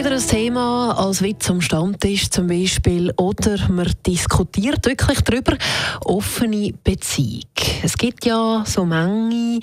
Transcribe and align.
Wieder 0.00 0.12
ein 0.12 0.26
Thema 0.26 0.92
als 0.92 1.20
Witz 1.20 1.50
am 1.50 1.60
Stammtisch 1.60 2.30
zum 2.30 2.46
Beispiel 2.46 3.12
oder 3.18 3.68
man 3.68 3.92
diskutiert 4.06 4.86
wirklich 4.86 5.20
darüber 5.20 5.58
offene 6.06 6.72
Beziehung. 6.82 7.42
Es 7.82 7.98
gibt 7.98 8.24
ja 8.24 8.64
so 8.66 8.86
manche 8.86 9.60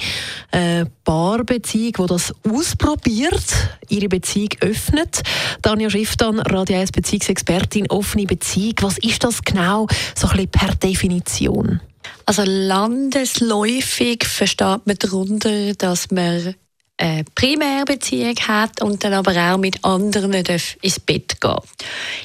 äh, 0.51 0.85
die 0.85 1.91
das 1.91 2.31
ausprobiert, 2.47 3.45
ihre 3.89 4.09
Beziehung 4.09 4.49
öffnet. 4.61 5.23
Danja 5.63 5.89
Schifftan, 5.89 6.39
Radio 6.41 6.81
1 6.81 6.91
Beziehungsexpertin, 6.91 7.89
offene 7.89 8.27
Beziehung. 8.27 8.75
Was 8.81 8.99
ist 8.99 9.23
das 9.23 9.41
genau 9.41 9.87
so 10.13 10.27
ein 10.27 10.33
bisschen 10.33 10.51
per 10.51 10.75
Definition? 10.75 11.81
Also 12.27 12.43
landesläufig 12.45 14.23
versteht 14.23 14.85
man 14.85 14.97
darunter, 14.99 15.73
dass 15.73 16.11
man 16.11 16.53
eine 16.97 17.23
Primärbeziehung 17.35 18.35
hat 18.47 18.81
und 18.81 19.03
dann 19.03 19.13
aber 19.13 19.31
auch 19.31 19.57
mit 19.57 19.83
anderen 19.83 20.33
ins 20.33 20.99
Bett 20.99 21.39
gehen 21.39 21.55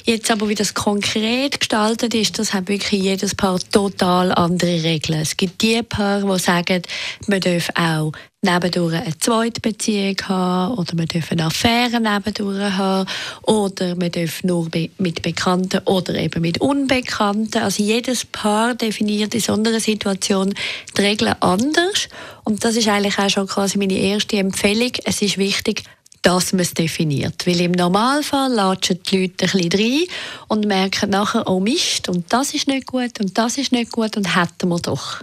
Jetzt 0.03 0.31
aber, 0.31 0.49
wie 0.49 0.55
das 0.55 0.73
konkret 0.73 1.59
gestaltet 1.59 2.15
ist, 2.15 2.39
das 2.39 2.53
hat 2.53 2.67
wirklich 2.67 3.03
jedes 3.03 3.35
Paar 3.35 3.59
total 3.59 4.31
andere 4.31 4.83
Regeln. 4.83 5.21
Es 5.21 5.37
gibt 5.37 5.61
die 5.61 5.81
Paar, 5.83 6.21
die 6.21 6.39
sagen, 6.39 6.81
man 7.27 7.39
darf 7.39 7.69
auch 7.75 8.11
nebendurch 8.43 8.93
eine 8.93 9.17
zweite 9.17 9.61
Beziehung 9.61 10.17
haben 10.27 10.75
oder 10.75 10.95
man 10.95 11.07
darf 11.07 11.31
eine 11.31 11.45
Affäre 11.45 11.99
nebendurch 11.99 12.59
haben 12.59 13.09
oder 13.43 13.95
man 13.95 14.11
darf 14.11 14.43
nur 14.43 14.69
mit 14.97 15.21
Bekannten 15.21 15.81
oder 15.85 16.15
eben 16.15 16.41
mit 16.41 16.61
Unbekannten. 16.61 17.63
Also 17.63 17.83
jedes 17.83 18.25
Paar 18.25 18.75
definiert 18.75 19.33
in 19.33 19.41
so 19.41 19.53
einer 19.53 19.79
Situation 19.79 20.53
die 20.97 21.01
Regeln 21.01 21.35
anders 21.39 22.09
und 22.43 22.63
das 22.63 22.75
ist 22.75 22.87
eigentlich 22.87 23.17
auch 23.17 23.29
schon 23.29 23.47
quasi 23.47 23.77
meine 23.77 23.97
erste 23.97 24.37
Empfehlung. 24.37 24.91
Es 25.05 25.21
ist 25.21 25.37
wichtig, 25.37 25.83
dass 26.23 26.53
man 26.53 26.61
es 26.61 26.73
definiert. 26.73 27.45
Weil 27.45 27.61
im 27.61 27.73
Normalfall 27.73 28.51
latschen 28.51 28.99
die 29.03 29.23
Leute 29.23 29.45
ein 29.45 29.51
bisschen 29.51 29.71
rein 29.73 30.03
und 30.47 30.65
merken 30.65 31.11
nachher, 31.11 31.47
oh 31.47 31.59
Mist, 31.59 32.09
und 32.09 32.31
das 32.33 32.53
ist 32.53 32.67
nicht 32.67 32.87
gut 32.87 33.19
und 33.19 33.37
das 33.37 33.57
ist 33.57 33.71
nicht 33.71 33.91
gut 33.91 34.17
und 34.17 34.35
hätten 34.35 34.69
wir 34.69 34.79
doch. 34.79 35.21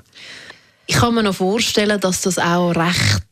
Ich 0.90 0.96
kann 0.96 1.14
mir 1.14 1.22
noch 1.22 1.36
vorstellen, 1.36 2.00
dass 2.00 2.22
das 2.22 2.36
auch 2.36 2.72
recht 2.72 3.22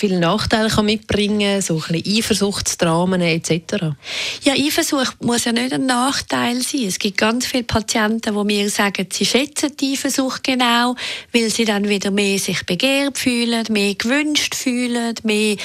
viele 0.00 0.18
Nachteile 0.18 0.70
kann 0.70 0.86
mitbringen 0.86 1.60
so 1.60 1.74
ein 1.74 1.80
bisschen 1.92 2.18
Eifersuchtsdramen 2.18 3.20
etc. 3.20 3.92
Ja, 4.42 4.54
Eifersucht 4.54 5.22
muss 5.22 5.44
ja 5.44 5.52
nicht 5.52 5.74
ein 5.74 5.84
Nachteil 5.84 6.62
sein. 6.62 6.86
Es 6.86 6.98
gibt 6.98 7.18
ganz 7.18 7.44
viele 7.44 7.64
Patienten, 7.64 8.34
die 8.34 8.44
mir 8.44 8.70
sagen, 8.70 9.06
sie 9.12 9.26
schätzen 9.26 9.76
die 9.78 9.92
Eifersucht 9.92 10.42
genau, 10.42 10.96
weil 11.34 11.50
sie 11.50 11.66
dann 11.66 11.86
wieder 11.86 12.10
mehr 12.10 12.38
sich 12.38 12.64
begehrt 12.64 13.18
fühlen, 13.18 13.66
mehr 13.68 13.94
gewünscht 13.94 14.54
fühlen, 14.54 15.14
mehr 15.22 15.56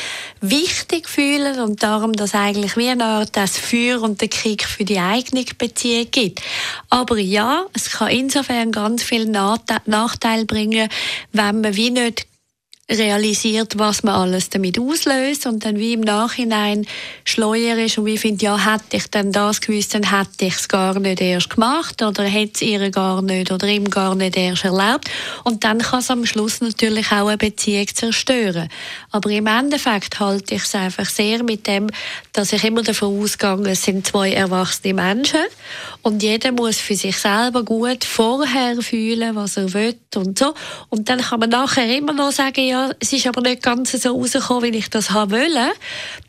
wichtig 0.41 1.07
fühlen 1.07 1.61
und 1.61 1.81
darum, 1.81 2.11
dass 2.11 2.35
eigentlich 2.35 2.75
wie 2.75 2.89
eine 2.89 3.05
Art 3.05 3.37
das 3.37 3.57
Feuer 3.57 4.01
und 4.01 4.19
der 4.19 4.27
Krieg 4.27 4.65
für 4.65 4.83
die 4.83 4.99
eigene 4.99 5.45
Beziehung 5.57 6.11
gibt. 6.11 6.41
Aber 6.89 7.17
ja, 7.17 7.65
es 7.71 7.89
kann 7.89 8.09
insofern 8.09 8.73
ganz 8.73 9.01
viele 9.01 9.29
Nachteile 9.29 10.43
bringen, 10.43 10.89
wenn 11.31 11.61
man 11.61 11.77
wie 11.77 11.91
nicht 11.91 12.27
realisiert, 12.89 13.79
was 13.79 14.03
man 14.03 14.13
alles 14.13 14.51
damit 14.51 14.79
auslöst 14.79 15.47
und 15.47 15.65
dann 15.65 15.79
wie 15.79 15.93
im 15.93 16.01
Nachhinein 16.01 16.85
schleuer 17.23 17.77
ist 17.77 17.97
und 17.97 18.05
wie 18.05 18.17
findet, 18.17 18.43
ja, 18.43 18.59
hätte 18.59 18.97
ich 18.97 19.09
dann 19.09 19.31
das 19.31 19.59
gewusst, 19.59 19.95
dann 19.95 20.11
hätte 20.11 20.45
ich 20.45 20.53
es 20.53 20.67
gar 20.67 20.99
nicht 20.99 21.19
erst 21.19 21.49
gemacht 21.49 22.03
oder 22.03 22.23
hätte 22.25 22.51
es 22.53 22.61
ihr 22.61 22.91
gar 22.91 23.23
nicht 23.23 23.51
oder 23.51 23.67
ihm 23.67 23.89
gar 23.89 24.13
nicht 24.13 24.37
erst 24.37 24.65
erlaubt 24.65 25.09
und 25.43 25.63
dann 25.63 25.79
kann 25.79 25.99
es 25.99 26.11
am 26.11 26.27
Schluss 26.27 26.61
natürlich 26.61 27.11
auch 27.11 27.27
eine 27.27 27.39
Beziehung 27.39 27.87
zerstören. 27.87 28.69
Aber 29.09 29.31
im 29.31 29.47
Endeffekt 29.47 30.19
halte 30.19 30.53
ich 30.53 30.63
es 30.63 30.75
einfach 30.75 31.09
sehr 31.09 31.43
mit 31.43 31.65
dem, 31.65 31.89
dass 32.33 32.53
ich 32.53 32.63
immer 32.63 32.83
davon 32.83 33.19
ausgehe, 33.19 33.63
es 33.65 33.81
sind 33.81 34.05
zwei 34.05 34.31
erwachsene 34.33 34.93
Menschen 34.93 35.45
und 36.03 36.21
jeder 36.21 36.51
muss 36.51 36.77
für 36.77 36.95
sich 36.95 37.17
selber 37.17 37.63
gut 37.63 38.05
vorher 38.05 38.79
fühlen, 38.83 39.35
was 39.35 39.57
er 39.57 39.73
will 39.73 39.95
und 40.13 40.37
so 40.37 40.53
und 40.89 41.09
dann 41.09 41.19
kann 41.19 41.39
man 41.39 41.49
nachher 41.49 41.97
immer 41.97 42.13
noch 42.13 42.31
sagen, 42.31 42.67
ja, 42.67 42.74
ja, 42.75 42.91
es 42.99 43.13
ist 43.13 43.27
aber 43.27 43.41
nicht 43.41 43.63
ganz 43.63 43.91
so 43.91 44.17
rausgekommen, 44.17 44.73
wie 44.73 44.77
ich 44.77 44.89
das 44.89 45.11
haben 45.11 45.31
wollte. 45.31 45.71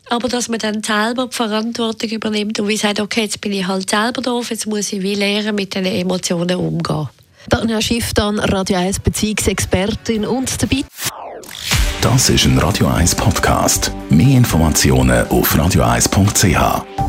Aber 0.09 0.29
dass 0.29 0.47
man 0.47 0.59
dann 0.59 0.81
selber 0.81 1.27
die 1.27 1.35
Verantwortung 1.35 2.09
übernimmt 2.09 2.59
und 2.59 2.67
wie 2.67 2.77
sagt, 2.77 2.99
okay, 2.99 3.23
jetzt 3.23 3.41
bin 3.41 3.51
ich 3.51 3.67
halt 3.67 3.89
selber 3.89 4.21
doof, 4.21 4.49
jetzt 4.49 4.65
muss 4.67 4.93
ich 4.93 5.01
wie 5.01 5.15
lernen, 5.15 5.55
mit 5.55 5.73
diesen 5.73 5.85
Emotionen 5.85 6.57
umgehen. 6.57 7.09
Daniel 7.49 7.81
Schiff, 7.81 8.13
dann 8.13 8.39
Radio 8.39 8.77
1 8.77 8.99
Beziehungsexpertin 8.99 10.25
und 10.25 10.61
dabei. 10.61 10.83
Das 12.01 12.29
ist 12.29 12.45
ein 12.45 12.57
Radio 12.59 12.87
1 12.87 13.15
Podcast. 13.15 13.91
Mehr 14.09 14.37
Informationen 14.37 15.27
auf 15.27 15.55
radio1.ch. 15.55 17.06